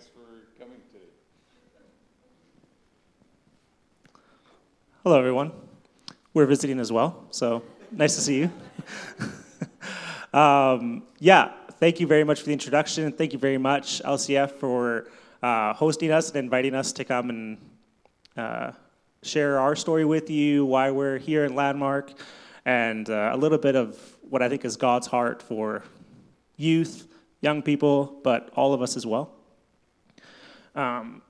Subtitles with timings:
[0.00, 1.04] thanks for coming today.
[5.02, 5.52] Hello, everyone.
[6.32, 8.50] We're visiting as well, so nice to see you.
[10.38, 13.12] um, yeah, thank you very much for the introduction.
[13.12, 15.10] Thank you very much, LCF, for
[15.42, 17.58] uh, hosting us and inviting us to come and
[18.38, 18.72] uh,
[19.22, 22.12] share our story with you, why we're here in Landmark,
[22.64, 25.82] and uh, a little bit of what I think is God's heart for
[26.56, 27.06] youth,
[27.42, 29.34] young people, but all of us as well.
[30.74, 31.22] Um,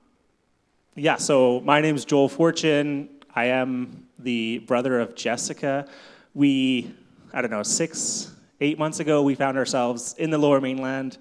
[0.95, 3.09] yeah, so my name is Joel Fortune.
[3.33, 5.87] I am the brother of Jessica.
[6.33, 6.93] We,
[7.33, 11.17] I don't know, six, eight months ago, we found ourselves in the lower mainland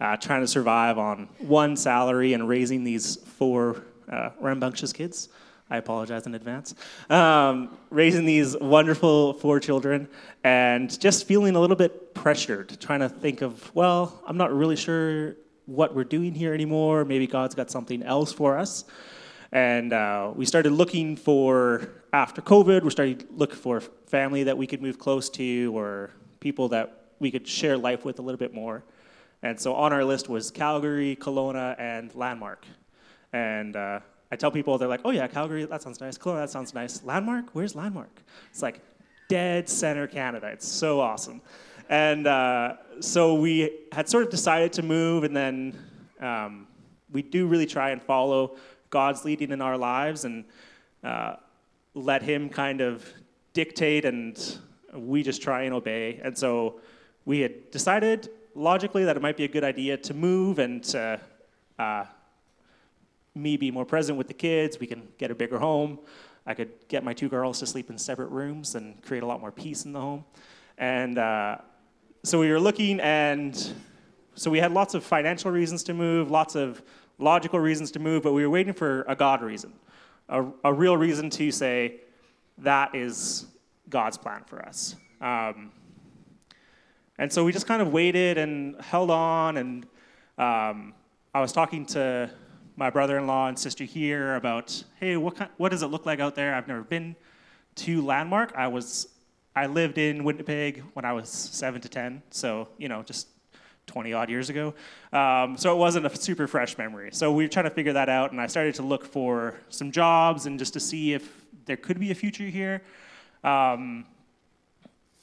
[0.00, 5.30] uh, trying to survive on one salary and raising these four uh, rambunctious kids.
[5.70, 6.74] I apologize in advance.
[7.10, 10.08] Um, raising these wonderful four children
[10.44, 14.76] and just feeling a little bit pressured, trying to think of, well, I'm not really
[14.76, 15.34] sure
[15.66, 17.04] what we're doing here anymore.
[17.04, 18.84] Maybe God's got something else for us.
[19.52, 24.66] And uh, we started looking for, after COVID, we started looking for family that we
[24.66, 28.52] could move close to or people that we could share life with a little bit
[28.52, 28.82] more.
[29.42, 32.66] And so on our list was Calgary, Kelowna, and Landmark.
[33.32, 34.00] And uh,
[34.32, 36.18] I tell people, they're like, oh yeah, Calgary, that sounds nice.
[36.18, 37.04] Kelowna, that sounds nice.
[37.04, 37.46] Landmark?
[37.52, 38.22] Where's Landmark?
[38.50, 38.80] It's like
[39.28, 40.48] dead center Canada.
[40.48, 41.40] It's so awesome.
[41.88, 45.78] And uh, so we had sort of decided to move, and then
[46.20, 46.66] um,
[47.12, 48.56] we do really try and follow
[48.90, 50.44] God's leading in our lives and
[51.02, 51.36] uh,
[51.94, 53.06] let Him kind of
[53.52, 54.58] dictate, and
[54.94, 56.20] we just try and obey.
[56.22, 56.80] And so
[57.24, 61.20] we had decided logically that it might be a good idea to move and to
[61.78, 62.04] uh,
[63.34, 64.78] me be more present with the kids.
[64.78, 65.98] We can get a bigger home.
[66.46, 69.40] I could get my two girls to sleep in separate rooms and create a lot
[69.40, 70.24] more peace in the home.
[70.78, 71.58] And uh,
[72.24, 73.74] so we were looking, and
[74.34, 76.82] so we had lots of financial reasons to move, lots of
[77.18, 79.74] logical reasons to move, but we were waiting for a God reason,
[80.30, 82.00] a, a real reason to say
[82.56, 83.46] that is
[83.90, 84.96] God's plan for us.
[85.20, 85.70] Um,
[87.18, 89.86] and so we just kind of waited and held on, and
[90.38, 90.94] um,
[91.34, 92.30] I was talking to
[92.76, 96.34] my brother-in-law and sister here about, hey, what kind, what does it look like out
[96.34, 96.54] there?
[96.54, 97.16] I've never been
[97.76, 98.54] to Landmark.
[98.56, 99.08] I was
[99.56, 103.28] I lived in Winnipeg when I was seven to ten, so you know just
[103.86, 104.74] 20 odd years ago.
[105.12, 107.10] Um, so it wasn't a super fresh memory.
[107.12, 109.92] So we were trying to figure that out, and I started to look for some
[109.92, 112.82] jobs and just to see if there could be a future here.
[113.42, 114.06] Um,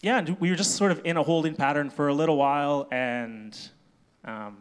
[0.01, 3.57] yeah, we were just sort of in a holding pattern for a little while, and
[4.25, 4.57] um,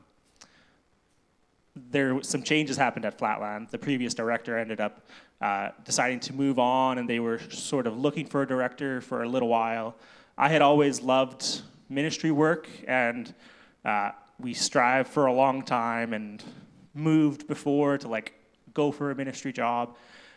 [1.74, 3.68] there some changes happened at Flatland.
[3.70, 5.06] The previous director ended up
[5.40, 9.22] uh, deciding to move on, and they were sort of looking for a director for
[9.22, 9.96] a little while.
[10.36, 13.32] I had always loved ministry work, and
[13.84, 16.42] uh, we strived for a long time and
[16.94, 18.34] moved before to like
[18.74, 19.96] go for a ministry job,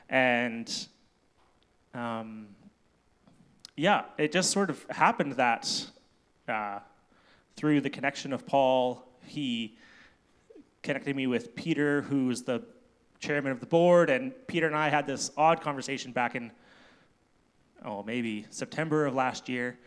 [0.09, 0.88] and
[1.94, 2.47] um,
[3.75, 5.88] yeah, it just sort of happened that
[6.47, 6.80] uh,
[7.56, 9.78] through the connection of Paul, he
[10.81, 12.63] connected me with Peter, who's the
[13.23, 16.51] chairman of the board, and Peter and I had this odd conversation back in,
[17.85, 19.79] oh, maybe September of last year,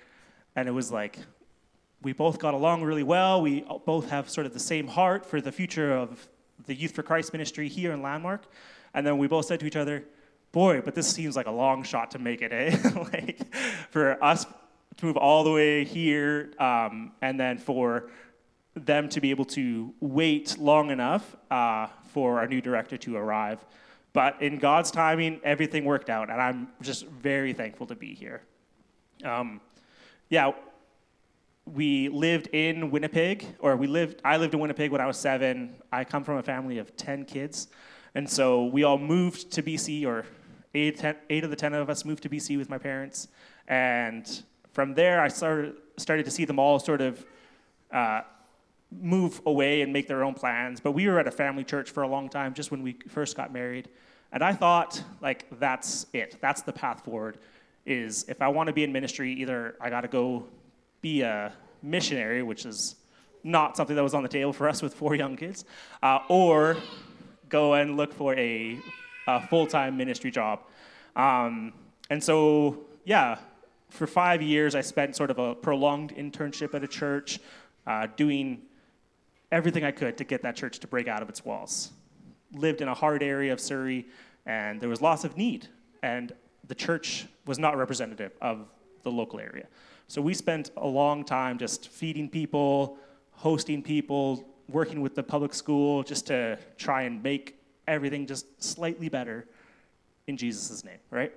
[0.56, 1.18] and it was like,
[2.02, 3.42] we both got along really well.
[3.42, 6.26] We both have sort of the same heart for the future of
[6.66, 8.44] the Youth for Christ ministry here in Landmark.
[8.94, 10.04] And then we both said to each other,
[10.52, 12.78] boy, but this seems like a long shot to make it, eh?
[13.12, 13.54] like
[13.90, 14.46] for us
[14.96, 18.08] to move all the way here, um, and then for
[18.74, 23.62] them to be able to wait long enough uh, for our new director to arrive.
[24.14, 28.40] But in God's timing, everything worked out, and I'm just very thankful to be here.
[29.22, 29.60] Um,
[30.30, 30.52] yeah,
[31.66, 34.22] we lived in Winnipeg, or we lived.
[34.24, 35.76] I lived in Winnipeg when I was seven.
[35.92, 37.68] I come from a family of ten kids,
[38.14, 40.24] and so we all moved to BC, or
[40.74, 43.28] eight, ten, eight of the ten of us moved to BC with my parents,
[43.68, 47.26] and from there I started started to see them all sort of.
[47.92, 48.22] Uh,
[48.90, 50.80] move away and make their own plans.
[50.80, 53.36] But we were at a family church for a long time, just when we first
[53.36, 53.88] got married.
[54.32, 56.38] And I thought, like, that's it.
[56.40, 57.38] That's the path forward.
[57.84, 60.46] Is if I want to be in ministry, either I got to go
[61.00, 61.52] be a
[61.82, 62.96] missionary, which is
[63.44, 65.64] not something that was on the table for us with four young kids,
[66.02, 66.76] uh, or
[67.48, 68.78] go and look for a,
[69.28, 70.60] a full time ministry job.
[71.14, 71.72] Um,
[72.10, 73.38] and so, yeah,
[73.90, 77.38] for five years, I spent sort of a prolonged internship at a church,
[77.86, 78.62] uh, doing
[79.56, 81.90] everything I could to get that church to break out of its walls.
[82.52, 84.06] Lived in a hard area of Surrey,
[84.44, 85.66] and there was lots of need,
[86.02, 86.32] and
[86.68, 88.68] the church was not representative of
[89.02, 89.66] the local area.
[90.08, 92.98] So we spent a long time just feeding people,
[93.32, 99.08] hosting people, working with the public school just to try and make everything just slightly
[99.08, 99.46] better
[100.26, 101.32] in Jesus' name, right?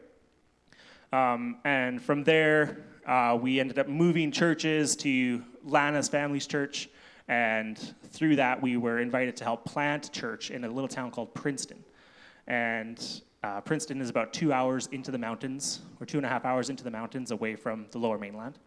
[1.13, 6.89] Um, and from there, uh, we ended up moving churches to Lana's Family's Church,
[7.29, 7.77] and
[8.09, 11.83] through that, we were invited to help plant church in a little town called Princeton.
[12.47, 16.43] And uh, Princeton is about two hours into the mountains, or two and a half
[16.43, 18.57] hours into the mountains away from the lower mainland.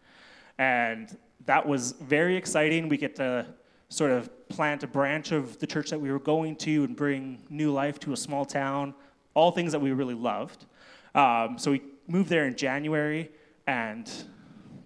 [0.57, 1.15] And
[1.45, 2.87] that was very exciting.
[2.87, 3.45] We get to
[3.89, 7.43] sort of plant a branch of the church that we were going to and bring
[7.49, 8.93] new life to a small town,
[9.33, 10.65] all things that we really loved.
[11.13, 13.29] Um, so we moved there in January,
[13.67, 14.09] and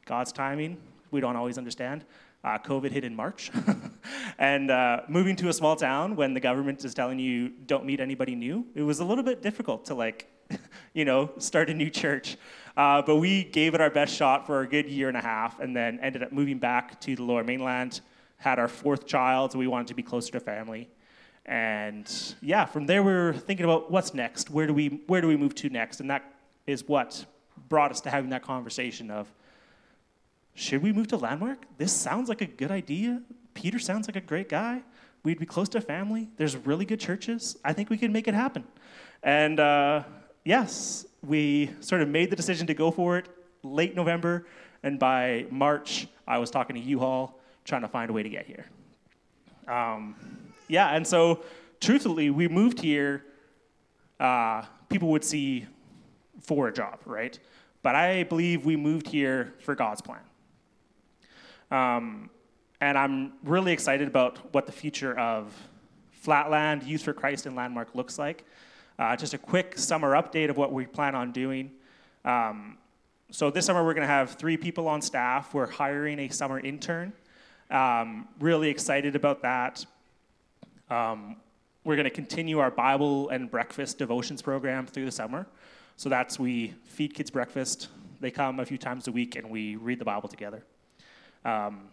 [0.05, 0.77] God's timing,
[1.11, 2.05] we don't always understand.
[2.43, 3.51] Uh, COVID hit in March.
[4.37, 7.99] and uh, moving to a small town when the government is telling you don't meet
[7.99, 10.27] anybody new, it was a little bit difficult to, like,
[10.93, 12.37] you know, start a new church.
[12.77, 15.59] Uh, but we gave it our best shot for a good year and a half
[15.59, 18.01] and then ended up moving back to the lower mainland,
[18.37, 20.87] had our fourth child, so we wanted to be closer to family.
[21.47, 22.11] And
[22.41, 24.49] yeah, from there we were thinking about what's next.
[24.49, 26.01] Where do we where do we move to next?
[26.01, 26.35] And that
[26.67, 27.25] is what
[27.69, 29.31] brought us to having that conversation of
[30.57, 31.59] should we move to Landmark?
[31.77, 33.21] This sounds like a good idea.
[33.53, 34.81] Peter sounds like a great guy.
[35.21, 36.29] We'd be close to family.
[36.35, 37.59] There's really good churches.
[37.63, 38.63] I think we can make it happen.
[39.21, 40.01] And uh,
[40.43, 43.29] yes, we sort of made the decision to go for it
[43.61, 44.47] late November.
[44.81, 48.47] And by March, I was talking to U-Haul, trying to find a way to get
[48.47, 48.65] here.
[49.67, 50.15] Um,
[50.67, 51.43] yeah, and so
[51.79, 53.23] truthfully, we moved here.
[54.19, 55.67] Uh, people would see
[56.41, 57.37] for a job, right?
[57.83, 60.21] But I believe we moved here for God's plan.
[61.71, 62.29] Um,
[62.79, 65.53] and I'm really excited about what the future of
[66.11, 68.45] Flatland, Youth for Christ, and Landmark looks like.
[68.99, 71.71] Uh, just a quick summer update of what we plan on doing.
[72.25, 72.77] Um,
[73.29, 75.53] so this summer we're going to have three people on staff.
[75.53, 77.13] We're hiring a summer intern.
[77.69, 79.85] Um, really excited about that.
[80.89, 81.35] Um,
[81.83, 85.47] we're going to continue our Bible and breakfast devotions program through the summer.
[85.95, 87.89] So that's we feed kids breakfast.
[88.19, 90.63] They come a few times a week and we read the Bible together.
[91.45, 91.89] Um,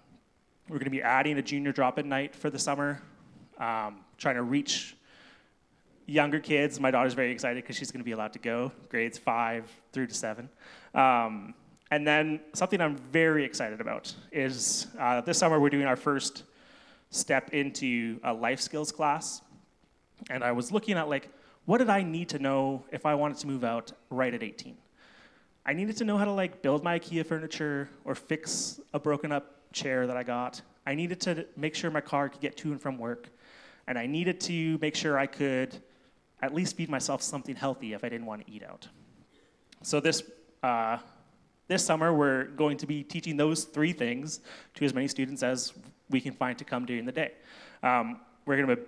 [0.69, 3.03] we're going to be adding a junior drop in night for the summer,
[3.59, 4.97] um, trying to reach
[6.07, 6.81] younger kids.
[6.81, 10.07] My daughter's very excited because she's going to be allowed to go, grades five through
[10.09, 10.49] to seven.
[10.95, 11.55] Um,
[11.91, 16.45] and then something I'm very excited about is uh, this summer we're doing our first
[17.11, 19.43] step into a life skills class.
[20.31, 21.29] And I was looking at like,
[21.67, 24.77] what did I need to know if I wanted to move out right at 18?
[25.67, 29.33] I needed to know how to like build my IKEA furniture or fix a broken
[29.33, 30.61] up chair that I got.
[30.87, 33.31] I needed to make sure my car could get to and from work.
[33.87, 35.75] And I needed to make sure I could
[36.43, 38.87] at least feed myself something healthy if I didn't want to eat out.
[39.83, 40.23] So this
[40.63, 40.99] uh,
[41.69, 44.41] this summer we're going to be teaching those three things
[44.75, 45.73] to as many students as
[46.11, 47.33] we can find to come during the day.
[47.83, 48.83] Um, we're going to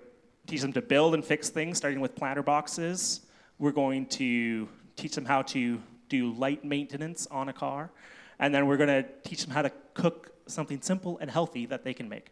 [0.46, 3.22] teach them to build and fix things, starting with planter boxes.
[3.58, 7.90] We're going to teach them how to do light maintenance on a car,
[8.38, 11.84] and then we're going to teach them how to cook something simple and healthy that
[11.84, 12.30] they can make.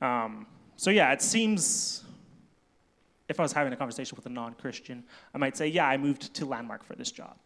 [0.00, 0.46] Um,
[0.76, 2.04] so, yeah, it seems
[3.28, 5.04] if I was having a conversation with a non Christian,
[5.34, 7.36] I might say, yeah, I moved to Landmark for this job.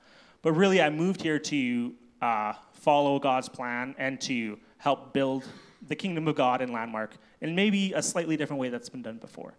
[0.43, 5.44] But really, I moved here to uh, follow God's plan and to help build
[5.88, 9.19] the kingdom of God in Landmark in maybe a slightly different way that's been done
[9.19, 9.55] before.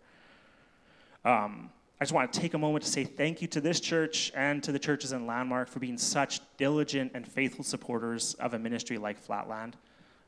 [1.25, 4.32] Um, I just want to take a moment to say thank you to this church
[4.36, 8.60] and to the churches in Landmark for being such diligent and faithful supporters of a
[8.60, 9.77] ministry like Flatland.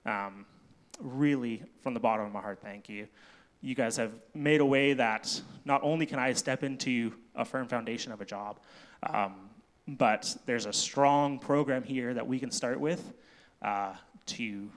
[0.06, 0.46] Um,
[1.00, 3.08] really, from the bottom of my heart, thank you.
[3.62, 7.68] You guys have made a way that not only can I step into a firm
[7.68, 8.60] foundation of a job,
[9.04, 9.50] um,
[9.88, 13.14] but there's a strong program here that we can start with
[13.62, 13.94] uh,
[14.28, 14.70] to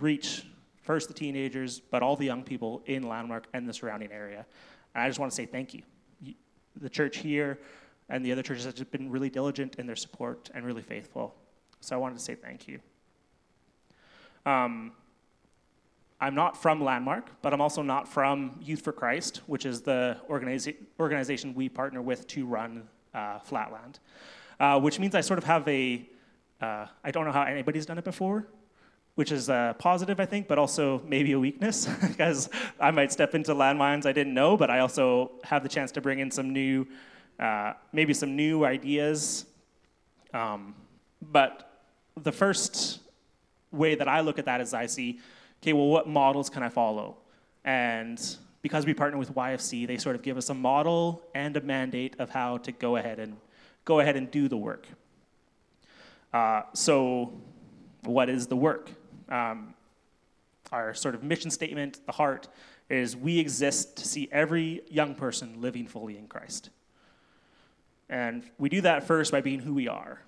[0.00, 0.44] reach
[0.82, 4.44] first the teenagers, but all the young people in Landmark and the surrounding area.
[4.94, 5.82] And I just want to say thank you
[6.80, 7.58] the church here
[8.08, 11.34] and the other churches have been really diligent in their support and really faithful.
[11.80, 12.80] So I wanted to say thank you.
[14.44, 14.92] Um,
[16.20, 20.16] I'm not from Landmark, but I'm also not from Youth for Christ, which is the
[20.28, 24.00] organiza- organization we partner with to run uh, Flatland,
[24.60, 26.08] uh, which means I sort of have a
[26.60, 28.46] uh, I don't know how anybody's done it before,
[29.14, 32.48] which is a positive, I think, but also maybe a weakness because
[32.80, 36.00] I might step into landmines I didn't know, but I also have the chance to
[36.00, 36.86] bring in some new,
[37.38, 39.46] uh, maybe some new ideas.
[40.32, 40.74] Um,
[41.22, 41.70] but
[42.20, 43.00] the first
[43.70, 45.20] way that I look at that is I see,
[45.62, 47.16] okay, well, what models can I follow?
[47.64, 48.20] And
[48.62, 52.16] because we partner with YFC, they sort of give us a model and a mandate
[52.18, 53.36] of how to go ahead and
[53.84, 54.86] go ahead and do the work.
[56.32, 57.32] Uh, so,
[58.02, 58.90] what is the work?
[59.28, 59.74] Um,
[60.72, 62.48] our sort of mission statement, the heart,
[62.90, 66.70] is we exist to see every young person living fully in Christ.
[68.08, 70.20] And we do that first by being who we are.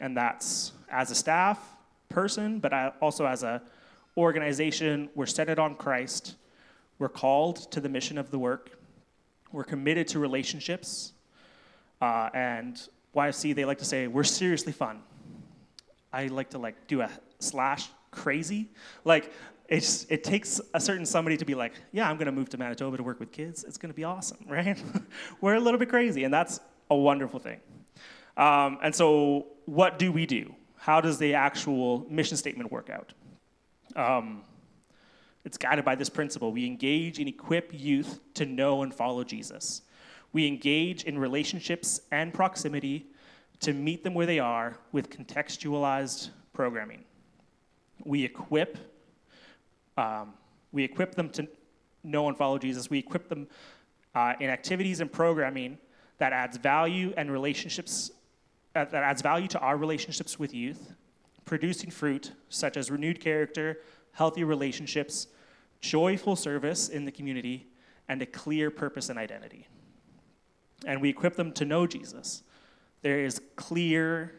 [0.00, 1.58] And that's as a staff
[2.08, 3.62] person, but also as a
[4.16, 6.36] organization, we're centered on Christ.
[6.98, 8.78] We're called to the mission of the work.
[9.52, 11.12] We're committed to relationships.
[12.00, 12.80] Uh, and
[13.14, 15.00] YFC, they like to say, we're seriously fun.
[16.12, 18.70] I like to like do a slash crazy.
[19.04, 19.32] Like
[19.68, 22.58] it's, it takes a certain somebody to be like, yeah, I'm going to move to
[22.58, 23.64] Manitoba to work with kids.
[23.64, 24.80] It's going to be awesome, right?
[25.40, 27.60] We're a little bit crazy, and that's a wonderful thing.
[28.36, 30.54] Um, and so, what do we do?
[30.76, 33.14] How does the actual mission statement work out?
[33.96, 34.42] Um,
[35.44, 36.52] it's guided by this principle.
[36.52, 39.82] We engage and equip youth to know and follow Jesus.
[40.32, 43.06] We engage in relationships and proximity
[43.60, 47.04] to meet them where they are with contextualized programming.
[48.02, 48.78] We equip
[49.96, 50.34] um,
[50.74, 51.46] we equip them to
[52.02, 52.90] know and follow Jesus.
[52.90, 53.46] We equip them
[54.14, 55.78] uh, in activities and programming
[56.18, 58.10] that adds value and relationships,
[58.74, 60.92] uh, that adds value to our relationships with youth,
[61.44, 63.78] producing fruit such as renewed character,
[64.12, 65.28] healthy relationships,
[65.80, 67.68] joyful service in the community,
[68.08, 69.68] and a clear purpose and identity.
[70.86, 72.42] And we equip them to know Jesus.
[73.02, 74.34] There is clear,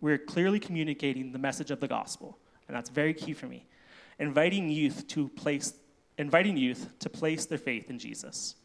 [0.00, 3.66] we're clearly communicating the message of the gospel, and that's very key for me
[4.18, 5.74] inviting youth to place
[6.18, 8.56] inviting youth to place their faith in Jesus.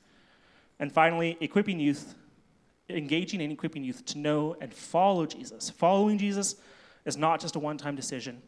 [0.79, 2.15] And finally, equipping youth
[2.89, 5.69] engaging and equipping youth to know and follow Jesus.
[5.69, 6.55] Following Jesus
[7.05, 8.41] is not just a one-time decision.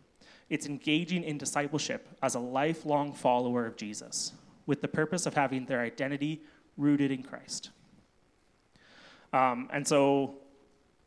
[0.50, 4.34] It's engaging in discipleship as a lifelong follower of Jesus
[4.66, 6.42] with the purpose of having their identity
[6.78, 7.70] rooted in Christ.
[9.34, 10.36] Um, and so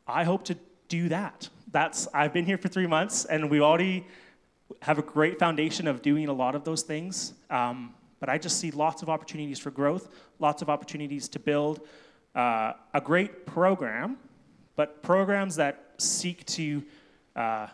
[0.06, 0.56] I hope to
[0.88, 1.48] do that.
[1.70, 4.06] That's I've been here for three months, and we've already
[4.82, 7.34] have a great foundation of doing a lot of those things.
[7.50, 10.08] Um, but I just see lots of opportunities for growth,
[10.38, 11.87] lots of opportunities to build
[12.34, 14.16] uh, a great program,
[14.76, 16.82] but programs that seek to
[17.37, 17.68] uh,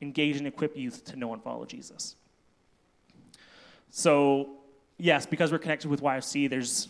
[0.00, 2.16] engage and equip youth to know and follow Jesus.
[3.90, 4.50] So,
[4.98, 6.88] yes, because we're connected with YFC, there's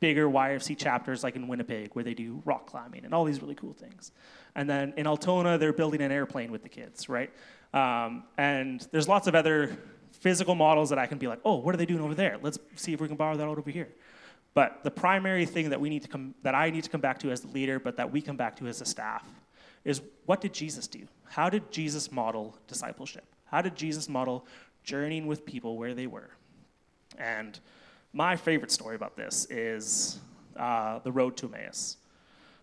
[0.00, 3.54] bigger YFC chapters like in Winnipeg where they do rock climbing and all these really
[3.54, 4.12] cool things.
[4.54, 7.30] And then in Altona, they're building an airplane with the kids, right?
[7.74, 9.76] Um, and there's lots of other
[10.12, 12.38] physical models that I can be like, oh, what are they doing over there?
[12.40, 13.88] Let's see if we can borrow that out over here.
[14.54, 17.18] But the primary thing that we need to come, that I need to come back
[17.20, 19.24] to as the leader, but that we come back to as a staff,
[19.84, 21.06] is what did Jesus do?
[21.24, 23.24] How did Jesus model discipleship?
[23.44, 24.46] How did Jesus model
[24.82, 26.30] journeying with people where they were?
[27.18, 27.58] And
[28.12, 30.18] my favorite story about this is
[30.56, 31.98] uh, the road to Emmaus.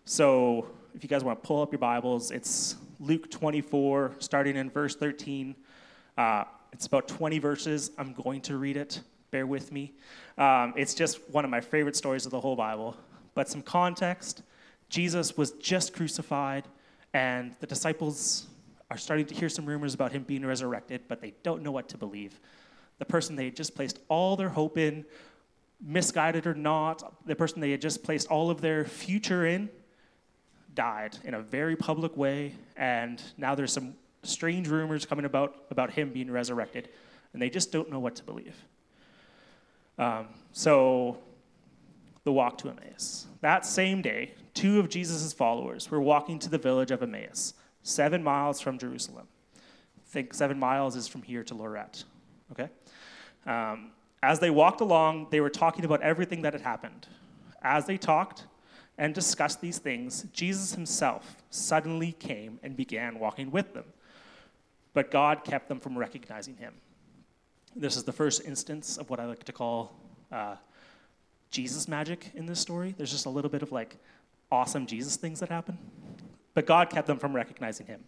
[0.04, 4.70] So if you guys want to pull up your Bibles, it's Luke 24, starting in
[4.70, 5.54] verse 13.
[6.16, 7.90] Uh, it's about 20 verses.
[7.98, 9.02] I'm going to read it.
[9.30, 9.92] Bear with me.
[10.38, 12.96] Um, it's just one of my favorite stories of the whole Bible.
[13.34, 14.42] But some context
[14.88, 16.66] Jesus was just crucified,
[17.12, 18.46] and the disciples
[18.90, 21.90] are starting to hear some rumors about him being resurrected, but they don't know what
[21.90, 22.40] to believe.
[23.00, 25.04] The person they had just placed all their hope in,
[25.78, 29.68] misguided or not, the person they had just placed all of their future in,
[30.76, 35.90] died in a very public way, and now there's some strange rumors coming about about
[35.90, 36.88] him being resurrected,
[37.32, 38.54] and they just don't know what to believe.
[39.98, 41.18] Um, so,
[42.22, 43.26] the walk to Emmaus.
[43.40, 48.22] That same day, two of Jesus' followers were walking to the village of Emmaus, seven
[48.22, 49.26] miles from Jerusalem.
[50.08, 52.04] Think seven miles is from here to Lorette.
[52.52, 52.68] Okay.
[53.46, 53.90] Um,
[54.22, 57.06] as they walked along, they were talking about everything that had happened.
[57.62, 58.44] As they talked,
[58.98, 63.84] and discussed these things, Jesus himself suddenly came and began walking with them.
[64.94, 66.72] But God kept them from recognizing him.
[67.74, 69.92] This is the first instance of what I like to call
[70.32, 70.56] uh,
[71.50, 72.94] Jesus magic in this story.
[72.96, 73.96] There's just a little bit of like
[74.50, 75.76] awesome Jesus things that happen.
[76.54, 78.04] But God kept them from recognizing him.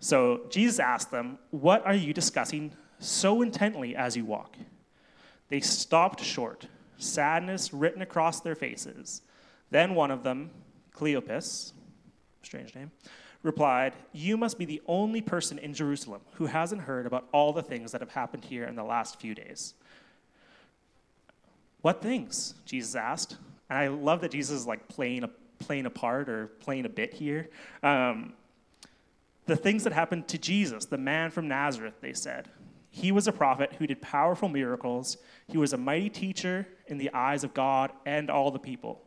[0.00, 4.56] So Jesus asked them, What are you discussing so intently as you walk?
[5.48, 6.66] They stopped short,
[6.98, 9.22] sadness written across their faces.
[9.70, 10.50] Then one of them,
[10.94, 11.72] Cleopas,
[12.42, 12.90] strange name,
[13.42, 17.62] replied, You must be the only person in Jerusalem who hasn't heard about all the
[17.62, 19.74] things that have happened here in the last few days.
[21.82, 22.54] What things?
[22.64, 23.36] Jesus asked.
[23.68, 26.88] And I love that Jesus is like playing a, playing a part or playing a
[26.88, 27.48] bit here.
[27.82, 28.34] Um,
[29.46, 32.48] the things that happened to Jesus, the man from Nazareth, they said.
[32.90, 35.16] He was a prophet who did powerful miracles.
[35.46, 39.00] He was a mighty teacher in the eyes of God and all the people.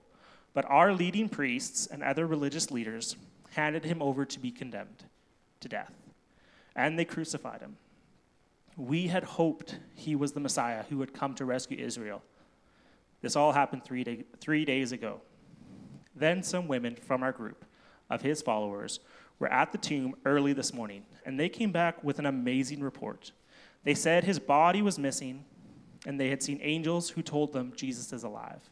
[0.54, 3.16] But our leading priests and other religious leaders
[3.52, 5.06] handed him over to be condemned
[5.60, 5.94] to death,
[6.76, 7.78] and they crucified him.
[8.78, 12.24] We had hoped he was the Messiah who would come to rescue Israel.
[13.22, 15.22] This all happened three, day, three days ago.
[16.16, 17.66] Then some women from our group
[18.10, 19.00] of his followers
[19.40, 23.32] were at the tomb early this morning, and they came back with an amazing report.
[23.84, 25.46] They said his body was missing,
[26.06, 28.70] and they had seen angels who told them Jesus is alive.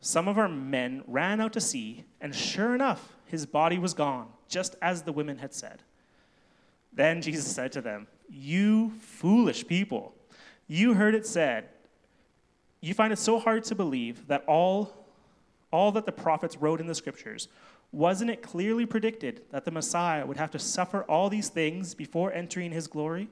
[0.00, 4.28] Some of our men ran out to see, and sure enough, his body was gone,
[4.48, 5.82] just as the women had said.
[6.92, 10.14] Then Jesus said to them, You foolish people,
[10.68, 11.68] you heard it said,
[12.80, 15.06] you find it so hard to believe that all,
[15.72, 17.48] all that the prophets wrote in the scriptures
[17.92, 22.32] wasn't it clearly predicted that the Messiah would have to suffer all these things before
[22.32, 23.28] entering his glory?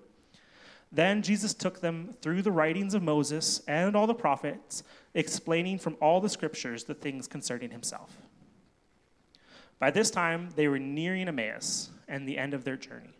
[0.94, 5.96] Then Jesus took them through the writings of Moses and all the prophets, explaining from
[6.00, 8.16] all the scriptures the things concerning himself.
[9.80, 13.10] By this time, they were nearing Emmaus and the end of their journey.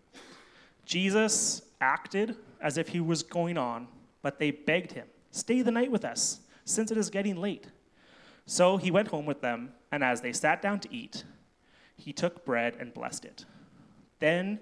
[0.84, 3.88] Jesus acted as if he was going on,
[4.22, 7.66] but they begged him, Stay the night with us, since it is getting late.
[8.46, 11.24] So he went home with them, and as they sat down to eat,
[11.96, 13.44] he took bread and blessed it.
[14.20, 14.60] Then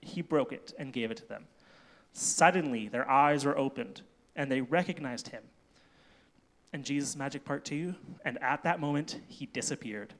[0.00, 1.46] he broke it and gave it to them.
[2.12, 4.02] Suddenly, their eyes were opened,
[4.36, 5.42] and they recognized him.
[6.72, 10.14] And Jesus' magic part two, and at that moment, he disappeared.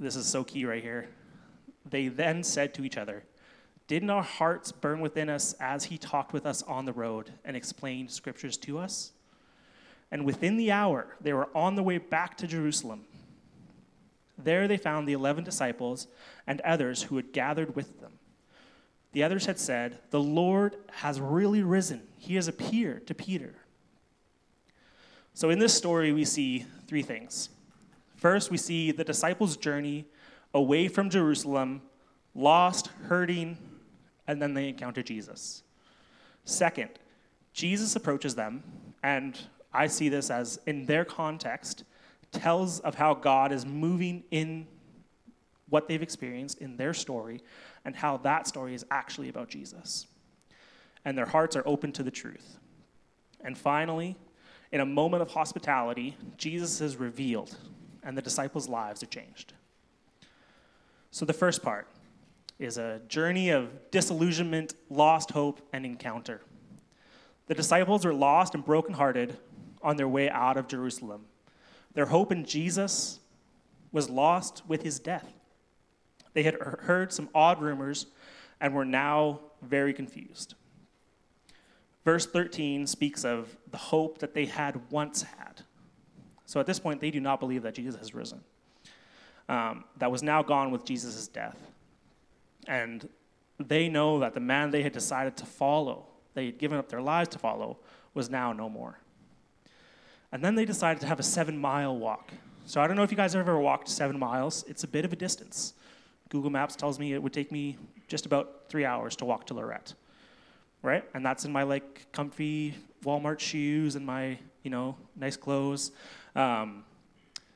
[0.00, 1.08] This is so key right here.
[1.88, 3.24] They then said to each other,
[3.86, 7.56] Didn't our hearts burn within us as he talked with us on the road and
[7.56, 9.12] explained scriptures to us?
[10.10, 13.04] And within the hour, they were on the way back to Jerusalem.
[14.36, 16.06] There they found the eleven disciples
[16.46, 18.12] and others who had gathered with them.
[19.12, 22.02] The others had said, The Lord has really risen.
[22.16, 23.54] He has appeared to Peter.
[25.34, 27.50] So in this story, we see three things.
[28.16, 30.06] First, we see the disciples' journey
[30.52, 31.82] away from Jerusalem,
[32.34, 33.56] lost, hurting,
[34.26, 35.62] and then they encounter Jesus.
[36.44, 36.90] Second,
[37.52, 38.62] Jesus approaches them,
[39.02, 39.38] and
[39.72, 41.84] I see this as, in their context,
[42.32, 44.66] tells of how God is moving in
[45.68, 47.42] what they've experienced in their story
[47.88, 50.06] and how that story is actually about Jesus.
[51.06, 52.58] And their hearts are open to the truth.
[53.42, 54.14] And finally,
[54.72, 57.56] in a moment of hospitality, Jesus is revealed
[58.02, 59.54] and the disciples' lives are changed.
[61.12, 61.88] So, the first part
[62.58, 66.42] is a journey of disillusionment, lost hope, and encounter.
[67.46, 69.38] The disciples are lost and brokenhearted
[69.80, 71.24] on their way out of Jerusalem.
[71.94, 73.20] Their hope in Jesus
[73.92, 75.37] was lost with his death.
[76.34, 78.06] They had heard some odd rumors
[78.60, 80.54] and were now very confused.
[82.04, 85.62] Verse 13 speaks of the hope that they had once had.
[86.46, 88.40] So at this point, they do not believe that Jesus has risen.
[89.48, 91.58] Um, that was now gone with Jesus' death.
[92.66, 93.08] And
[93.58, 97.02] they know that the man they had decided to follow, they had given up their
[97.02, 97.78] lives to follow,
[98.14, 98.98] was now no more.
[100.32, 102.32] And then they decided to have a seven mile walk.
[102.66, 105.04] So I don't know if you guys have ever walked seven miles, it's a bit
[105.04, 105.74] of a distance.
[106.28, 109.54] Google Maps tells me it would take me just about three hours to walk to
[109.54, 109.94] Lorette,
[110.82, 111.04] right?
[111.14, 115.92] And that's in my like comfy Walmart shoes and my you know nice clothes.
[116.34, 116.84] Um,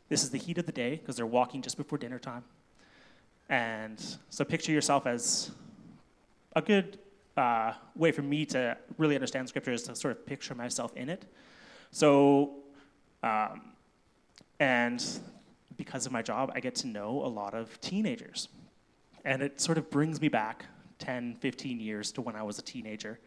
[0.08, 2.44] this is the heat of the day because they're walking just before dinner time.
[3.48, 5.50] And so picture yourself as
[6.54, 6.98] a good
[7.36, 11.08] uh, way for me to really understand scripture is to sort of picture myself in
[11.08, 11.24] it.
[11.90, 12.54] So,
[13.22, 13.72] um,
[14.60, 15.04] and
[15.76, 18.48] because of my job, I get to know a lot of teenagers.
[19.24, 20.66] And it sort of brings me back
[20.98, 23.18] 10, 15 years to when I was a teenager.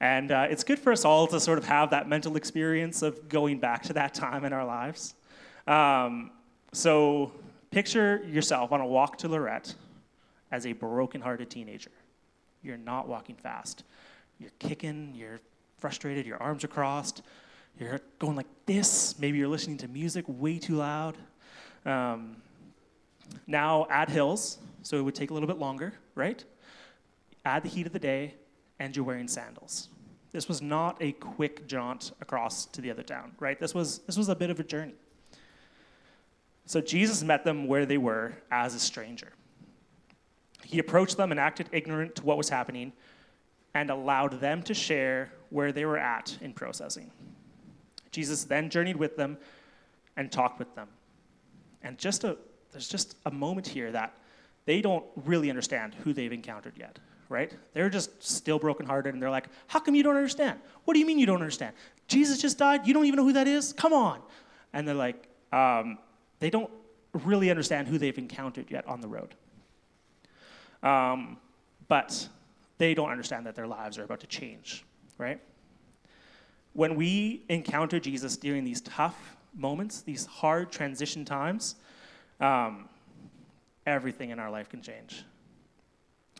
[0.00, 3.28] And uh, it's good for us all to sort of have that mental experience of
[3.28, 5.14] going back to that time in our lives.
[5.66, 6.30] Um,
[6.72, 7.32] so
[7.70, 9.74] picture yourself on a walk to Lorette
[10.50, 11.90] as a broken-hearted teenager.
[12.62, 13.84] You're not walking fast.
[14.38, 15.40] You're kicking, you're
[15.78, 17.22] frustrated, your arms are crossed,
[17.78, 19.18] you're going like this.
[19.18, 21.16] Maybe you're listening to music way too loud.
[21.84, 22.36] Um,
[23.46, 26.44] now add hills, so it would take a little bit longer, right?
[27.44, 28.34] Add the heat of the day,
[28.78, 29.88] and you're wearing sandals.
[30.32, 33.58] This was not a quick jaunt across to the other town, right?
[33.58, 34.94] This was, this was a bit of a journey.
[36.66, 39.32] So Jesus met them where they were as a stranger.
[40.64, 42.92] He approached them and acted ignorant to what was happening
[43.74, 47.10] and allowed them to share where they were at in processing.
[48.12, 49.36] Jesus then journeyed with them
[50.16, 50.88] and talked with them.
[51.82, 52.36] And just a,
[52.72, 54.14] there's just a moment here that
[54.66, 56.98] they don't really understand who they've encountered yet
[57.30, 57.56] right?
[57.74, 60.58] They're just still brokenhearted and they're like, How come you don't understand?
[60.84, 61.74] What do you mean you don't understand?
[62.08, 62.86] Jesus just died?
[62.86, 63.72] You don't even know who that is?
[63.72, 64.20] Come on.
[64.74, 65.96] And they're like, um,
[66.40, 66.70] They don't
[67.24, 69.34] really understand who they've encountered yet on the road.
[70.82, 71.38] Um,
[71.88, 72.28] but
[72.78, 74.84] they don't understand that their lives are about to change,
[75.16, 75.40] right?
[76.72, 81.76] When we encounter Jesus during these tough moments, these hard transition times,
[82.40, 82.88] um,
[83.86, 85.24] everything in our life can change.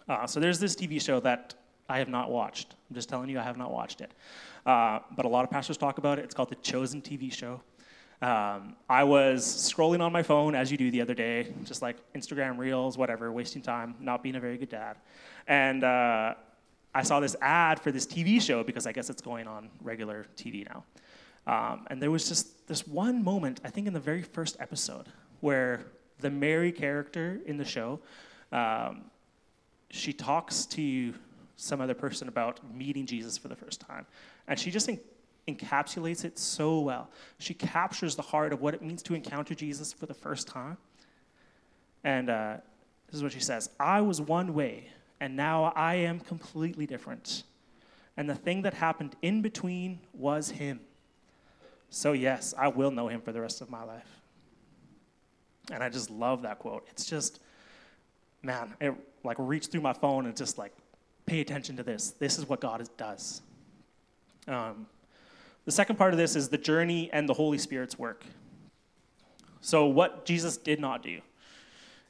[0.09, 1.55] Uh, so there's this TV show that
[1.89, 2.75] I have not watched.
[2.89, 4.13] I'm just telling you, I have not watched it.
[4.65, 6.25] Uh, but a lot of pastors talk about it.
[6.25, 7.61] It's called The Chosen TV Show.
[8.23, 11.97] Um, I was scrolling on my phone, as you do the other day, just like
[12.13, 14.99] Instagram Reels, whatever, wasting time, not being a very good dad.
[15.47, 16.35] And uh,
[16.95, 20.27] I saw this ad for this TV show because I guess it's going on regular
[20.37, 20.85] TV now.
[21.47, 25.07] Um, and there was just this one moment, I think in the very first episode,
[25.41, 25.87] where
[26.21, 28.01] the Mary character in the show,
[28.53, 29.05] um,
[29.91, 31.15] she talks to
[31.57, 34.07] some other person about meeting Jesus for the first time.
[34.49, 35.01] And she just en-
[35.47, 37.11] encapsulates it so well.
[37.39, 40.79] She captures the heart of what it means to encounter Jesus for the first time.
[42.03, 42.57] And uh,
[43.07, 44.89] this is what she says I was one way,
[45.21, 47.43] and now I am completely different.
[48.17, 50.81] And the thing that happened in between was Him.
[51.91, 54.20] So, yes, I will know Him for the rest of my life.
[55.73, 56.87] And I just love that quote.
[56.91, 57.41] It's just,
[58.43, 60.73] man, it like reached through my phone and just like,
[61.27, 62.11] pay attention to this.
[62.19, 63.43] This is what God does.
[64.49, 64.87] Um,
[65.65, 68.25] the second part of this is the journey and the Holy Spirit's work.
[69.61, 71.21] So, what Jesus did not do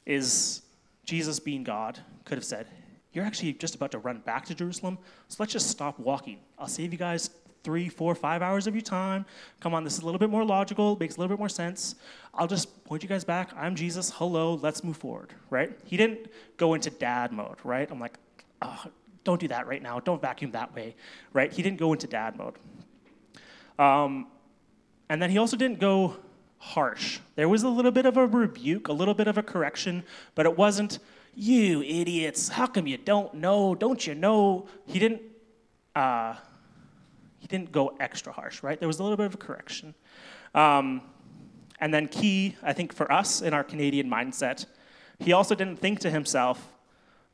[0.05, 0.61] is
[1.05, 2.67] Jesus, being God, could have said,
[3.13, 6.39] You're actually just about to run back to Jerusalem, so let's just stop walking.
[6.57, 7.29] I'll save you guys
[7.63, 9.25] three, four, five hours of your time.
[9.59, 11.95] Come on, this is a little bit more logical, makes a little bit more sense.
[12.33, 13.51] I'll just point you guys back.
[13.55, 14.11] I'm Jesus.
[14.15, 15.79] Hello, let's move forward, right?
[15.85, 16.27] He didn't
[16.57, 17.89] go into dad mode, right?
[17.89, 18.17] I'm like,
[18.61, 18.83] oh,
[19.23, 20.01] don't do that right now.
[20.01, 20.97] Don't vacuum that way,
[21.31, 21.53] right?
[21.53, 22.55] He didn't go into dad mode.
[23.79, 24.27] Um,
[25.07, 26.17] and then he also didn't go
[26.57, 27.19] harsh.
[27.37, 30.03] There was a little bit of a rebuke, a little bit of a correction,
[30.35, 30.99] but it wasn't,
[31.33, 33.73] you idiots, how come you don't know?
[33.73, 34.67] Don't you know?
[34.85, 35.21] He didn't.
[35.95, 36.35] Uh,
[37.39, 38.77] he didn't go extra harsh, right?
[38.77, 39.95] There was a little bit of a correction.
[40.53, 41.01] Um,
[41.81, 44.67] and then, key, I think, for us in our Canadian mindset,
[45.17, 46.69] he also didn't think to himself,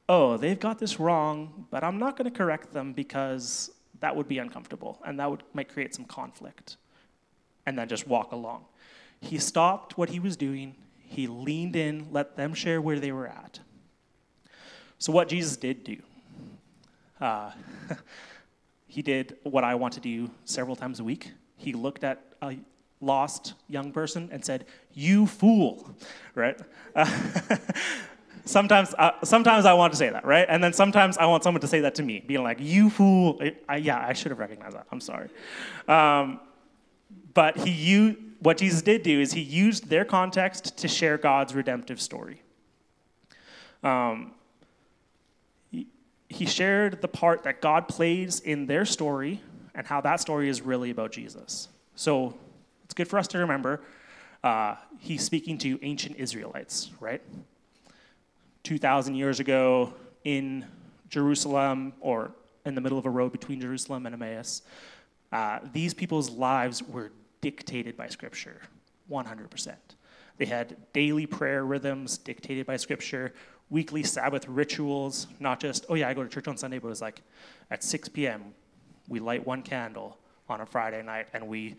[0.08, 4.28] oh, they've got this wrong, but I'm not going to correct them because that would
[4.28, 6.78] be uncomfortable and that would, might create some conflict.
[7.66, 8.64] And then just walk along.
[9.20, 13.28] He stopped what he was doing, he leaned in, let them share where they were
[13.28, 13.60] at.
[15.00, 15.98] So, what Jesus did do,
[17.20, 17.52] uh,
[18.88, 21.32] he did what I want to do several times a week.
[21.58, 22.56] He looked at a
[23.02, 25.96] lost young person and said, You fool,
[26.36, 26.60] right?
[28.46, 30.46] Sometimes, uh, sometimes I want to say that, right?
[30.48, 33.42] And then sometimes I want someone to say that to me, being like, "You fool!"
[33.68, 34.88] I, yeah, I should have recognized that.
[34.90, 35.28] I'm sorry.
[35.88, 36.40] Um,
[37.34, 41.56] but he used what Jesus did do is he used their context to share God's
[41.56, 42.42] redemptive story.
[43.84, 44.32] Um,
[45.72, 45.88] he,
[46.30, 49.42] he shared the part that God plays in their story
[49.74, 51.70] and how that story is really about Jesus.
[51.96, 52.38] So
[52.98, 53.80] good for us to remember
[54.44, 57.22] uh, he's speaking to ancient Israelites, right?
[58.64, 60.66] 2,000 years ago in
[61.08, 62.32] Jerusalem or
[62.66, 64.64] in the middle of a road between Jerusalem and Emmaus.
[65.32, 68.62] Uh, these people's lives were dictated by Scripture,
[69.12, 69.76] 100%.
[70.38, 73.36] They had daily prayer rhythms dictated by Scripture,
[73.70, 76.90] weekly Sabbath rituals, not just, oh yeah, I go to church on Sunday, but it
[76.90, 77.22] was like
[77.70, 78.56] at 6 p.m.,
[79.08, 80.18] we light one candle
[80.50, 81.76] on a Friday night and we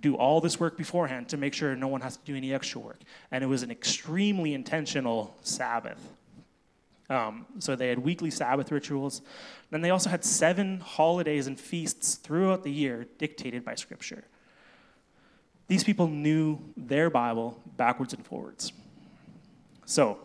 [0.00, 2.80] do all this work beforehand to make sure no one has to do any extra
[2.80, 3.00] work.
[3.30, 6.12] And it was an extremely intentional Sabbath.
[7.10, 9.22] Um, so they had weekly Sabbath rituals.
[9.70, 14.24] Then they also had seven holidays and feasts throughout the year dictated by Scripture.
[15.68, 18.72] These people knew their Bible backwards and forwards.
[19.84, 20.18] So,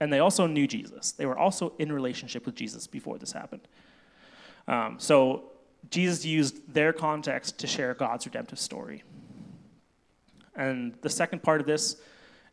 [0.00, 1.12] and they also knew Jesus.
[1.12, 3.68] They were also in relationship with Jesus before this happened.
[4.66, 5.49] Um, so
[5.88, 9.02] Jesus used their context to share God's redemptive story.
[10.54, 11.96] And the second part of this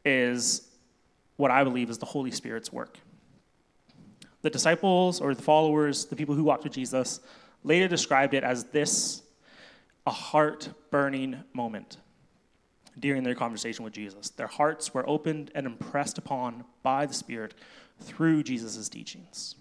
[0.05, 0.69] is
[1.35, 2.97] what I believe is the Holy Spirit's work.
[4.41, 7.19] The disciples or the followers, the people who walked with Jesus,
[7.63, 9.23] later described it as this
[10.05, 11.97] a heart burning moment
[12.99, 14.29] during their conversation with Jesus.
[14.29, 17.53] Their hearts were opened and impressed upon by the Spirit
[17.99, 19.55] through Jesus' teachings.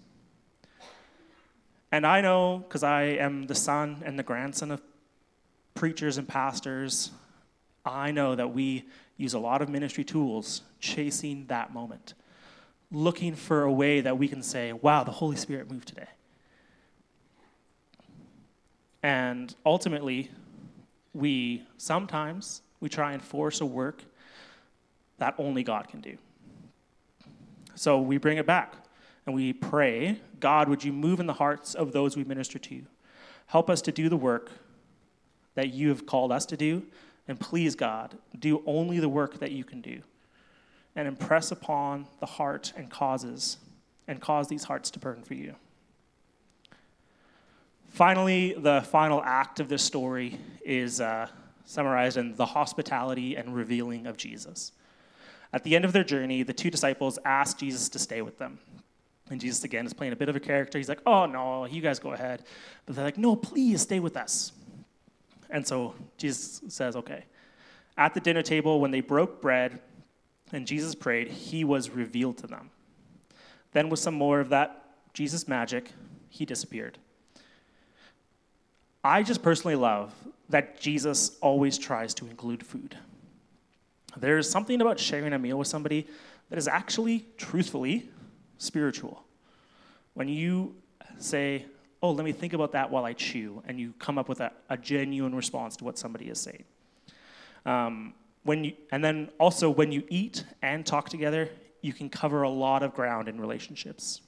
[1.91, 4.81] And I know, because I am the son and the grandson of
[5.73, 7.11] preachers and pastors,
[7.85, 12.13] I know that we use a lot of ministry tools chasing that moment,
[12.91, 16.07] looking for a way that we can say, wow, the Holy Spirit moved today.
[19.01, 20.29] And ultimately,
[21.13, 24.03] we sometimes we try and force a work
[25.17, 26.17] that only God can do.
[27.75, 28.75] So we bring it back
[29.27, 32.83] and we pray, God, would you move in the hearts of those we minister to?
[33.47, 34.49] Help us to do the work
[35.53, 36.83] that you have called us to do.
[37.27, 40.01] And please, God, do only the work that you can do.
[40.95, 43.57] And impress upon the heart and causes,
[44.07, 45.55] and cause these hearts to burn for you.
[47.89, 51.27] Finally, the final act of this story is uh,
[51.65, 54.71] summarized in the hospitality and revealing of Jesus.
[55.51, 58.59] At the end of their journey, the two disciples ask Jesus to stay with them.
[59.29, 60.77] And Jesus, again, is playing a bit of a character.
[60.77, 62.43] He's like, oh, no, you guys go ahead.
[62.85, 64.53] But they're like, no, please stay with us.
[65.49, 67.25] And so Jesus says, okay.
[67.97, 69.79] At the dinner table, when they broke bread
[70.53, 72.69] and Jesus prayed, he was revealed to them.
[73.73, 75.91] Then, with some more of that Jesus magic,
[76.29, 76.97] he disappeared.
[79.03, 80.13] I just personally love
[80.49, 82.97] that Jesus always tries to include food.
[84.15, 86.07] There's something about sharing a meal with somebody
[86.49, 88.09] that is actually, truthfully,
[88.57, 89.23] spiritual.
[90.13, 90.75] When you
[91.19, 91.65] say,
[92.01, 94.51] Oh, let me think about that while I chew, and you come up with a,
[94.69, 96.63] a genuine response to what somebody is saying.
[97.65, 101.49] Um, when you, and then also, when you eat and talk together,
[101.81, 104.21] you can cover a lot of ground in relationships.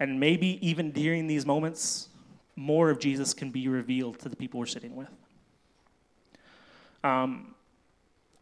[0.00, 2.08] And maybe even during these moments,
[2.56, 5.10] more of Jesus can be revealed to the people we're sitting with.
[7.04, 7.54] Um,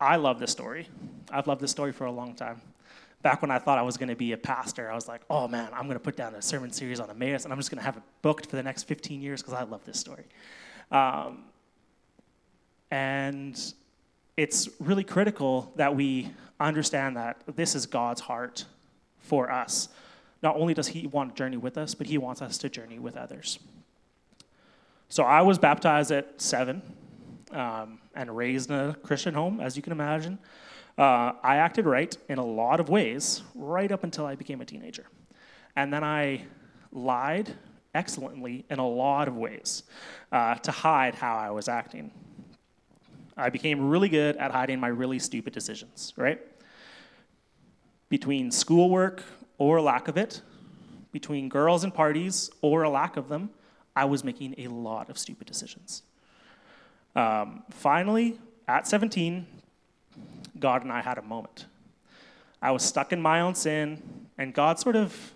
[0.00, 0.88] I love this story.
[1.30, 2.62] I've loved this story for a long time.
[3.22, 5.46] Back when I thought I was going to be a pastor, I was like, oh
[5.46, 7.78] man, I'm going to put down a sermon series on Emmaus and I'm just going
[7.78, 10.24] to have it booked for the next 15 years because I love this story.
[10.90, 11.44] Um,
[12.90, 13.60] and
[14.36, 18.64] it's really critical that we understand that this is God's heart
[19.18, 19.88] for us.
[20.42, 22.98] Not only does He want to journey with us, but He wants us to journey
[22.98, 23.58] with others.
[25.08, 26.82] So I was baptized at seven
[27.52, 30.38] um, and raised in a Christian home, as you can imagine.
[31.00, 34.66] Uh, I acted right in a lot of ways right up until I became a
[34.66, 35.06] teenager.
[35.74, 36.42] And then I
[36.92, 37.56] lied
[37.94, 39.84] excellently in a lot of ways
[40.30, 42.10] uh, to hide how I was acting.
[43.34, 46.38] I became really good at hiding my really stupid decisions, right?
[48.10, 49.22] Between schoolwork
[49.56, 50.42] or lack of it,
[51.12, 53.48] between girls and parties or a lack of them,
[53.96, 56.02] I was making a lot of stupid decisions.
[57.16, 59.46] Um, finally, at 17,
[60.58, 61.66] God and I had a moment.
[62.62, 64.02] I was stuck in my own sin,
[64.36, 65.32] and God sort of,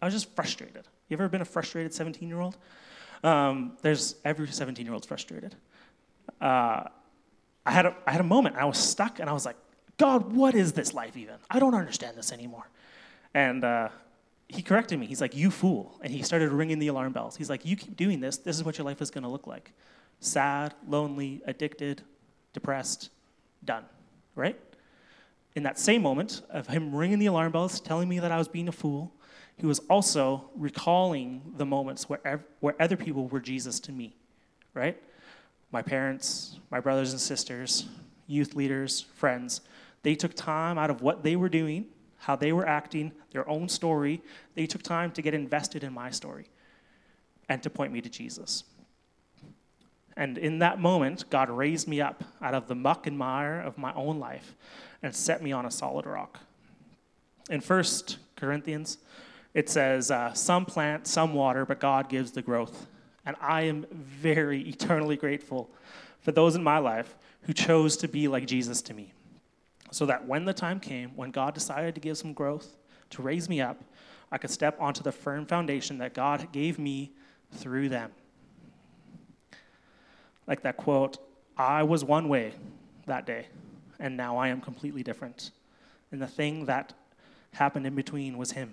[0.00, 0.86] I was just frustrated.
[1.08, 2.56] You ever been a frustrated 17 year old?
[3.22, 5.54] Um, there's every 17 year old's frustrated.
[6.40, 6.84] Uh,
[7.66, 9.56] I, had a, I had a moment, I was stuck, and I was like,
[9.98, 11.34] God, what is this life even?
[11.50, 12.68] I don't understand this anymore.
[13.34, 13.90] And uh,
[14.48, 15.06] he corrected me.
[15.06, 15.98] He's like, You fool.
[16.02, 17.36] And he started ringing the alarm bells.
[17.36, 19.46] He's like, You keep doing this, this is what your life is going to look
[19.46, 19.72] like
[20.20, 22.02] sad, lonely, addicted,
[22.52, 23.10] depressed,
[23.64, 23.84] done.
[24.34, 24.58] Right?
[25.54, 28.48] In that same moment of him ringing the alarm bells, telling me that I was
[28.48, 29.12] being a fool,
[29.56, 34.16] he was also recalling the moments where, where other people were Jesus to me.
[34.72, 35.00] Right?
[35.72, 37.86] My parents, my brothers and sisters,
[38.26, 39.60] youth leaders, friends,
[40.02, 41.86] they took time out of what they were doing
[42.20, 44.22] how they were acting, their own story.
[44.54, 46.50] They took time to get invested in my story
[47.48, 48.64] and to point me to Jesus.
[50.16, 53.78] And in that moment, God raised me up out of the muck and mire of
[53.78, 54.54] my own life
[55.02, 56.40] and set me on a solid rock.
[57.48, 57.84] In 1
[58.36, 58.98] Corinthians,
[59.54, 62.86] it says, uh, Some plant, some water, but God gives the growth.
[63.24, 65.70] And I am very eternally grateful
[66.20, 69.12] for those in my life who chose to be like Jesus to me
[69.90, 72.76] so that when the time came, when God decided to give some growth,
[73.10, 73.82] to raise me up,
[74.30, 77.12] I could step onto the firm foundation that God gave me
[77.52, 78.12] through them.
[80.46, 81.18] Like that quote,
[81.56, 82.54] I was one way
[83.06, 83.46] that day,
[83.98, 85.50] and now I am completely different.
[86.10, 86.92] And the thing that
[87.52, 88.72] happened in between was Him.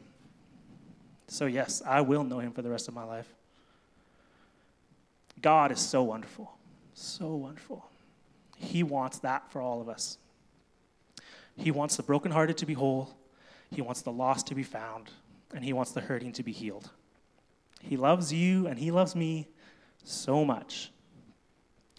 [1.27, 3.27] So, yes, I will know Him for the rest of my life.
[5.41, 6.57] God is so wonderful,
[6.93, 7.85] so wonderful.
[8.55, 10.17] He wants that for all of us.
[11.55, 13.15] He wants the brokenhearted to be whole,
[13.71, 15.11] He wants the lost to be found,
[15.53, 16.89] and He wants the hurting to be healed.
[17.81, 19.47] He loves you and He loves me
[20.03, 20.91] so much.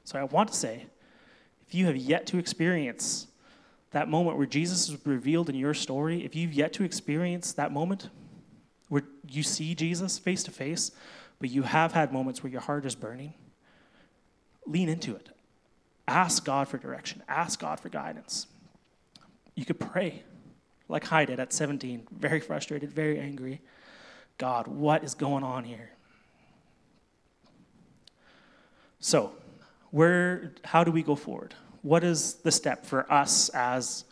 [0.09, 0.87] So I want to say
[1.67, 3.27] if you have yet to experience
[3.91, 7.73] that moment where Jesus is revealed in your story, if you've yet to experience that
[7.73, 8.09] moment
[8.89, 10.93] where you see Jesus face to face,
[11.41, 13.35] but you have had moments where your heart is burning,
[14.67, 15.29] lean into it.
[16.07, 18.47] Ask God for direction, ask God for guidance
[19.59, 20.23] you could pray
[20.89, 23.61] like I did at 17, very frustrated, very angry.
[24.39, 25.91] God, what is going on here?
[29.01, 29.33] So,
[29.91, 31.55] where, how do we go forward?
[31.83, 34.05] What is the step for us as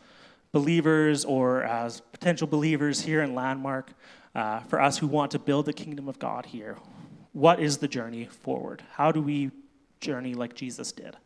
[0.52, 3.92] believers or as potential believers here in Landmark,
[4.34, 6.76] uh, for us who want to build the kingdom of God here,
[7.32, 8.82] what is the journey forward?
[8.92, 9.50] How do we
[10.00, 11.16] journey like Jesus did?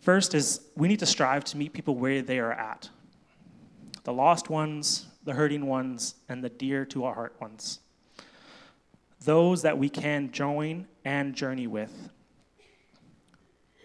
[0.00, 2.88] First is we need to strive to meet people where they are at
[4.04, 7.78] the lost ones, the hurting ones, and the dear to our heart ones.
[9.24, 12.10] Those that we can join and journey with.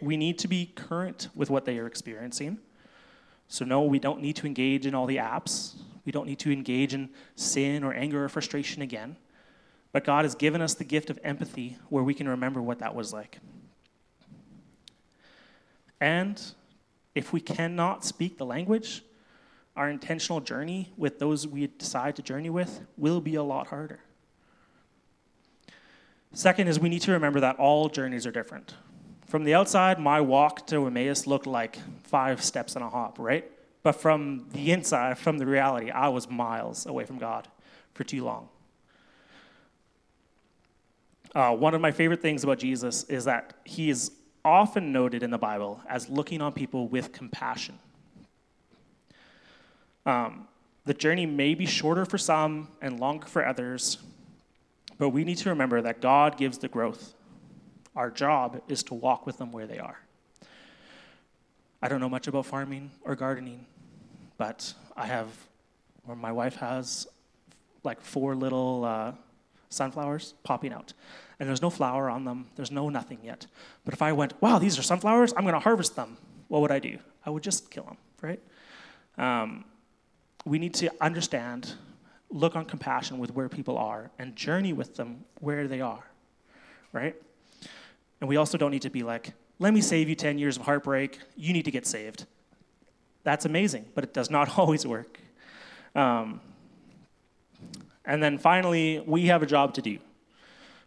[0.01, 2.59] We need to be current with what they are experiencing.
[3.47, 5.75] So, no, we don't need to engage in all the apps.
[6.05, 9.17] We don't need to engage in sin or anger or frustration again.
[9.91, 12.93] But God has given us the gift of empathy where we can remember what that
[12.93, 13.39] was like.
[15.99, 16.41] And
[17.15, 19.03] if we cannot speak the language,
[19.75, 23.99] our intentional journey with those we decide to journey with will be a lot harder.
[26.37, 28.75] Second is we need to remember that all journeys are different.
[29.25, 33.49] From the outside, my walk to Emmaus looked like five steps and a hop, right?
[33.81, 37.47] But from the inside, from the reality, I was miles away from God
[37.95, 38.49] for too long.
[41.33, 44.11] Uh, one of my favorite things about Jesus is that he is
[44.45, 47.79] often noted in the Bible as looking on people with compassion.
[50.05, 50.47] Um,
[50.85, 53.97] the journey may be shorter for some and longer for others,
[54.97, 57.13] but we need to remember that God gives the growth.
[57.95, 59.99] Our job is to walk with them where they are.
[61.81, 63.65] I don't know much about farming or gardening,
[64.37, 65.27] but I have,
[66.07, 67.07] or my wife has,
[67.83, 69.11] like four little uh,
[69.69, 70.93] sunflowers popping out
[71.39, 73.45] and there's no flower on them, there's no nothing yet.
[73.85, 76.79] But if I went, wow, these are sunflowers, I'm to harvest them, what would I
[76.79, 76.97] do?
[77.25, 78.39] I would just kill them, right?
[79.17, 79.65] Um,
[80.45, 81.73] we need to understand,
[82.29, 86.03] look on compassion with where people are, and journey with them where they are,
[86.91, 87.15] right?
[88.19, 90.63] And we also don't need to be like, let me save you 10 years of
[90.63, 92.25] heartbreak, you need to get saved.
[93.23, 95.19] That's amazing, but it does not always work.
[95.95, 96.41] Um,
[98.05, 99.99] and then finally, we have a job to do.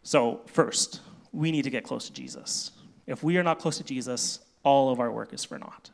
[0.03, 1.01] So, first,
[1.33, 2.71] we need to get close to Jesus.
[3.07, 5.91] If we are not close to Jesus, all of our work is for naught.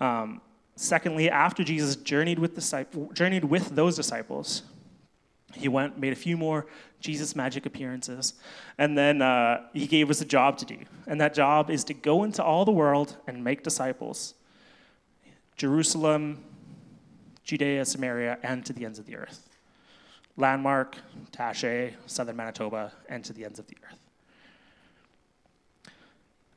[0.00, 0.40] Um,
[0.82, 4.62] secondly, after Jesus journeyed with, disciple, journeyed with those disciples,
[5.54, 6.66] he went, made a few more
[7.00, 8.34] Jesus magic appearances,
[8.78, 10.78] and then uh, he gave us a job to do.
[11.06, 14.34] And that job is to go into all the world and make disciples
[15.56, 16.42] Jerusalem,
[17.44, 19.48] Judea, Samaria, and to the ends of the earth.
[20.36, 20.96] Landmark,
[21.30, 23.98] Taché, southern Manitoba, and to the ends of the earth.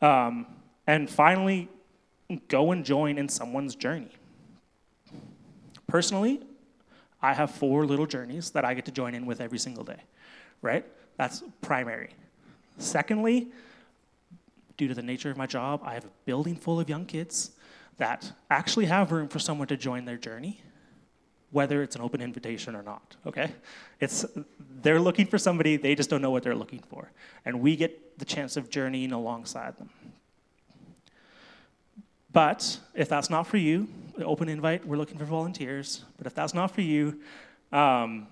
[0.02, 0.46] Um,
[0.88, 1.68] and finally,
[2.48, 4.10] go and join in someone's journey.
[5.88, 6.42] Personally,
[7.22, 10.00] I have four little journeys that I get to join in with every single day,
[10.62, 10.86] right?
[11.18, 12.10] That's primary.
[12.78, 13.48] Secondly,
[14.78, 17.52] due to the nature of my job, I have a building full of young kids
[17.98, 20.62] that actually have room for someone to join their journey
[21.56, 23.50] whether it's an open invitation or not, okay?
[24.02, 24.26] It's,
[24.82, 27.10] they're looking for somebody, they just don't know what they're looking for.
[27.46, 29.90] And we get the chance of journeying alongside them.
[32.36, 33.88] But if that's not for you,
[34.22, 36.04] open invite, we're looking for volunteers.
[36.18, 37.22] But if that's not for you,
[37.72, 38.28] um,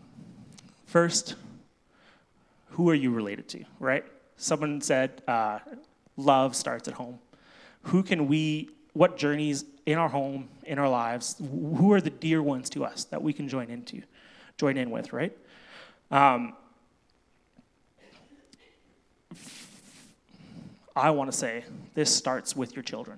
[0.87, 1.35] first,
[2.71, 4.03] who are you related to, right?
[4.35, 5.59] Someone said uh,
[6.17, 7.17] love starts at home.
[7.83, 12.43] Who can we what journeys in our home, in our lives, who are the dear
[12.43, 14.01] ones to us that we can join into,
[14.57, 15.31] join in with, right?
[16.11, 16.57] Um,
[20.93, 21.63] I want to say
[21.93, 23.17] this starts with your children,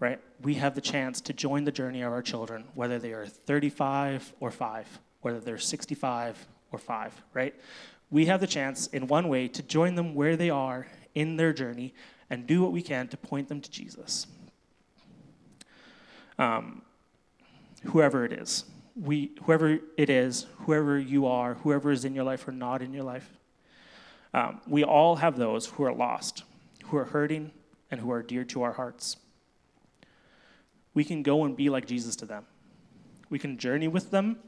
[0.00, 0.20] right?
[0.42, 4.32] We have the chance to join the journey of our children, whether they are 35
[4.40, 7.54] or 5, whether they're 65 or 5, right?
[8.10, 11.52] We have the chance, in one way, to join them where they are in their
[11.52, 11.94] journey
[12.30, 14.26] and do what we can to point them to Jesus
[16.38, 16.82] um,
[17.84, 18.64] whoever it is.
[18.96, 22.92] We, whoever it is, whoever you are, whoever is in your life or not in
[22.92, 23.28] your life,
[24.34, 26.44] um, we all have those who are lost,
[26.86, 27.52] who are hurting,
[27.90, 29.16] and who are dear to our hearts.
[30.94, 32.44] We can go and be like Jesus to them.
[33.30, 34.38] We can journey with them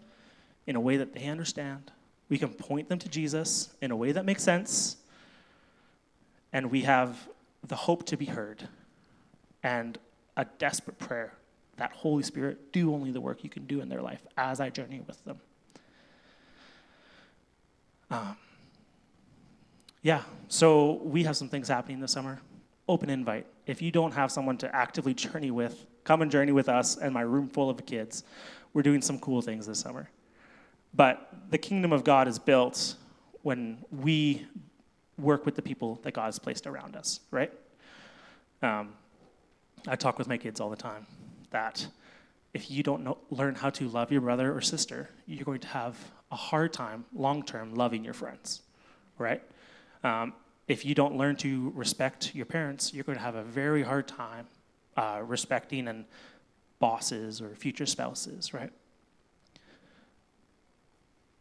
[0.66, 1.92] in a way that they understand.
[2.28, 4.96] We can point them to Jesus in a way that makes sense.
[6.52, 7.28] And we have
[7.66, 8.68] the hope to be heard
[9.62, 9.98] and
[10.36, 11.34] a desperate prayer
[11.76, 14.70] that Holy Spirit do only the work you can do in their life as I
[14.70, 15.40] journey with them.
[18.10, 18.36] Um,
[20.02, 22.40] yeah, so we have some things happening this summer.
[22.88, 23.46] Open invite.
[23.66, 27.12] If you don't have someone to actively journey with, come and journey with us and
[27.12, 28.24] my room full of kids.
[28.72, 30.10] We're doing some cool things this summer.
[30.94, 32.96] But the kingdom of God is built
[33.42, 34.46] when we
[35.18, 37.52] work with the people that God has placed around us, right?
[38.62, 38.94] Um,
[39.86, 41.06] I talk with my kids all the time
[41.50, 41.86] that
[42.52, 45.68] if you don't know, learn how to love your brother or sister, you're going to
[45.68, 45.96] have
[46.32, 48.62] a hard time long term loving your friends,
[49.18, 49.42] right?
[50.02, 50.32] Um,
[50.68, 54.08] if you don't learn to respect your parents, you're going to have a very hard
[54.08, 54.46] time
[54.96, 56.04] uh, respecting and
[56.78, 58.72] bosses or future spouses, right?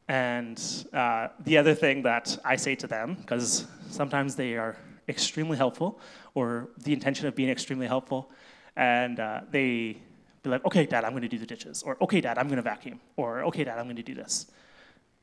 [0.08, 0.60] And
[0.91, 4.76] uh, the other thing that I say to them, because sometimes they are
[5.08, 6.00] extremely helpful,
[6.34, 8.32] or the intention of being extremely helpful,
[8.76, 9.97] and uh, they
[10.41, 12.58] be like, okay, dad, I'm going to do the dishes, or okay, dad, I'm going
[12.58, 14.47] to vacuum, or okay, dad, I'm going to do this.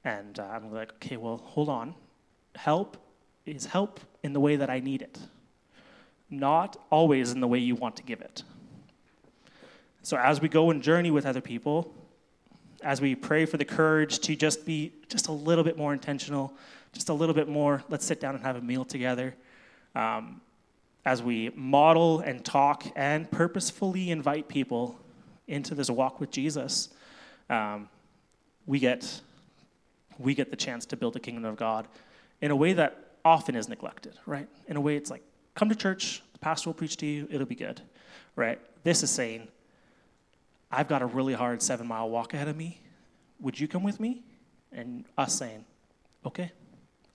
[0.04, 1.94] And uh, I'm like, okay, well, hold on.
[2.54, 2.96] Help
[3.44, 5.18] is help in the way that I need it,
[6.30, 8.42] not always in the way you want to give it.
[10.02, 11.92] So as we go and journey with other people,
[12.82, 16.52] as we pray for the courage to just be just a little bit more intentional,
[16.92, 19.34] just a little bit more, let's sit down and have a meal together.
[19.94, 20.40] Um,
[21.04, 24.98] as we model and talk and purposefully invite people
[25.46, 26.88] into this walk with Jesus,
[27.48, 27.88] um,
[28.66, 29.20] we get
[30.18, 31.86] we get the chance to build the kingdom of God
[32.40, 34.48] in a way that often is neglected, right?
[34.66, 35.22] In a way, it's like,
[35.56, 37.80] come to church, the pastor will preach to you, it'll be good,
[38.36, 38.60] right?
[38.84, 39.48] This is saying,
[40.70, 42.80] I've got a really hard seven mile walk ahead of me.
[43.40, 44.22] Would you come with me?
[44.70, 45.64] And us saying,
[46.24, 46.52] okay,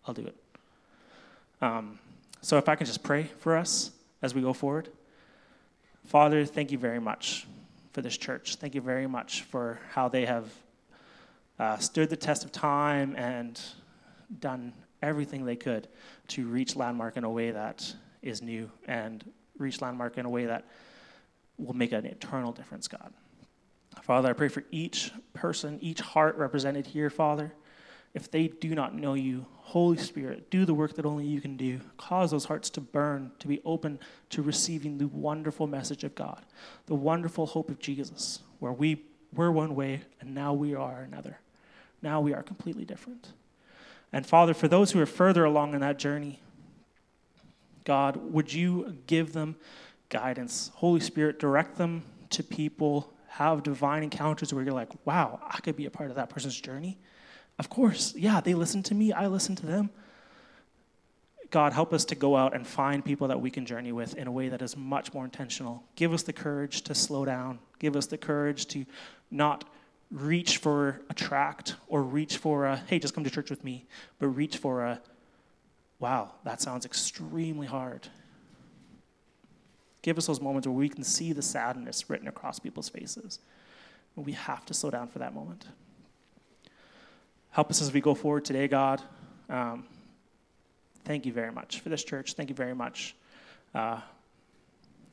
[0.06, 0.36] I'll do it.
[1.62, 2.00] Um,
[2.42, 4.90] so if I can just pray for us as we go forward.
[6.06, 7.46] Father, thank you very much
[7.94, 8.56] for this church.
[8.56, 10.52] Thank you very much for how they have
[11.60, 13.62] uh, stood the test of time and
[14.40, 15.88] done everything they could
[16.30, 19.24] to reach Landmark in a way that is new and
[19.58, 20.66] reach Landmark in a way that
[21.58, 23.14] will make an eternal difference, God.
[24.02, 27.54] Father, I pray for each person, each heart represented here, Father.
[28.14, 31.56] If they do not know you, Holy Spirit, do the work that only you can
[31.56, 31.80] do.
[31.98, 34.00] Cause those hearts to burn, to be open
[34.32, 36.44] to receiving the wonderful message of God,
[36.88, 39.04] the wonderful hope of Jesus, where we
[39.34, 41.40] were one way and now we are another.
[42.02, 43.32] Now we are completely different.
[44.12, 46.42] And Father, for those who are further along in that journey,
[47.84, 49.56] God, would you give them
[50.10, 50.72] guidance?
[50.76, 55.76] Holy Spirit, direct them to people, have divine encounters where you're like, wow, I could
[55.76, 56.98] be a part of that person's journey.
[57.58, 59.90] Of course, yeah, they listen to me, I listen to them.
[61.50, 64.28] God, help us to go out and find people that we can journey with in
[64.28, 65.84] a way that is much more intentional.
[65.96, 67.60] Give us the courage to slow down.
[67.78, 68.86] Give us the courage to
[69.30, 69.66] not
[70.12, 73.86] reach for a tract or reach for a, hey, just come to church with me,
[74.20, 75.02] but reach for a,
[76.02, 78.08] wow, that sounds extremely hard.
[80.02, 83.40] Give us those moments where we can see the sadness written across people's faces.
[84.16, 85.66] We have to slow down for that moment.
[87.52, 89.02] Help us as we go forward today, God.
[89.48, 89.86] Um,
[91.06, 92.34] thank you very much for this church.
[92.34, 93.16] Thank you very much.
[93.76, 94.02] Uh,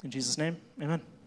[0.03, 1.18] in Jesus' name, amen.